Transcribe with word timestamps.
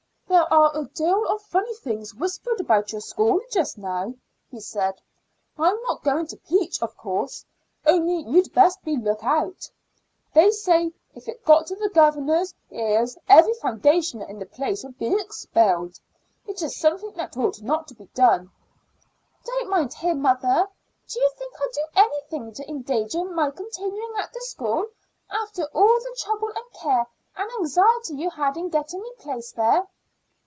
"There 0.27 0.53
are 0.53 0.77
a 0.77 0.85
deal 0.85 1.27
of 1.27 1.41
funny 1.43 1.73
things 1.75 2.15
whispered 2.15 2.59
about 2.59 2.91
your 2.91 3.01
school 3.01 3.41
just 3.51 3.77
now," 3.77 4.13
he 4.49 4.59
said. 4.59 4.99
"I'm 5.57 5.79
not 5.83 6.03
going 6.03 6.27
to 6.27 6.37
peach, 6.37 6.81
of 6.81 6.95
course; 6.97 7.45
only 7.85 8.15
you'd 8.21 8.51
best 8.53 8.79
look 8.85 9.23
out. 9.23 9.69
They 10.33 10.51
say 10.51 10.93
if 11.13 11.27
it 11.27 11.45
got 11.45 11.67
to 11.67 11.75
the 11.75 11.89
governors' 11.89 12.53
ears 12.69 13.17
every 13.29 13.53
foundationer 13.55 14.27
in 14.27 14.39
the 14.39 14.45
place 14.45 14.83
would 14.83 14.97
be 14.97 15.13
expelled. 15.13 15.99
It 16.47 16.61
is 16.61 16.75
something 16.77 17.13
that 17.13 17.37
ought 17.37 17.61
not 17.61 17.87
to 17.89 17.93
be 17.95 18.07
done." 18.13 18.51
"Don't 19.45 19.69
mind 19.69 19.93
him, 19.93 20.21
mother. 20.21 20.67
Do 21.07 21.19
you 21.19 21.31
think 21.37 21.53
I'd 21.61 21.71
do 21.73 21.85
anything 21.95 22.53
to 22.53 22.69
endanger 22.69 23.23
my 23.25 23.51
continuing 23.51 24.13
at 24.17 24.33
the 24.33 24.41
school, 24.41 24.85
after 25.29 25.65
all 25.65 25.99
the 25.99 26.17
trouble 26.19 26.49
and 26.49 26.73
care 26.73 27.05
and 27.35 27.49
anxiety 27.59 28.15
you 28.15 28.29
had 28.29 28.57
in 28.57 28.69
getting 28.69 29.01
me 29.01 29.11
placed 29.19 29.55
there?" 29.55 29.87